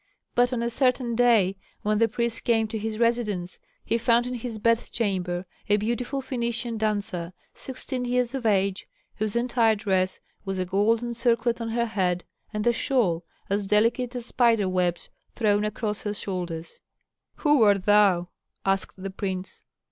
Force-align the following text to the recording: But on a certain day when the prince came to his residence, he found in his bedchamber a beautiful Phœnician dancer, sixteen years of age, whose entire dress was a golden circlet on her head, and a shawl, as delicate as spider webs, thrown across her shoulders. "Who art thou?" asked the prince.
But 0.33 0.51
on 0.51 0.63
a 0.63 0.71
certain 0.71 1.13
day 1.13 1.57
when 1.83 1.99
the 1.99 2.07
prince 2.07 2.41
came 2.41 2.67
to 2.69 2.79
his 2.79 2.97
residence, 2.97 3.59
he 3.85 3.99
found 3.99 4.25
in 4.25 4.33
his 4.33 4.57
bedchamber 4.57 5.45
a 5.69 5.77
beautiful 5.77 6.23
Phœnician 6.23 6.75
dancer, 6.79 7.33
sixteen 7.53 8.05
years 8.05 8.33
of 8.33 8.43
age, 8.43 8.87
whose 9.17 9.35
entire 9.35 9.75
dress 9.75 10.19
was 10.43 10.57
a 10.57 10.65
golden 10.65 11.13
circlet 11.13 11.61
on 11.61 11.69
her 11.69 11.85
head, 11.85 12.23
and 12.51 12.65
a 12.65 12.73
shawl, 12.73 13.23
as 13.47 13.67
delicate 13.67 14.15
as 14.15 14.25
spider 14.25 14.67
webs, 14.67 15.11
thrown 15.35 15.63
across 15.63 16.01
her 16.01 16.15
shoulders. 16.15 16.81
"Who 17.35 17.61
art 17.61 17.85
thou?" 17.85 18.29
asked 18.65 19.03
the 19.03 19.11
prince. 19.11 19.63